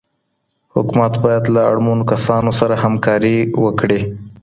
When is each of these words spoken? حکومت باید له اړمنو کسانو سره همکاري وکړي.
حکومت 0.73 1.13
باید 1.23 1.43
له 1.55 1.61
اړمنو 1.71 2.09
کسانو 2.13 2.51
سره 2.59 2.75
همکاري 2.83 3.37
وکړي. 3.63 4.01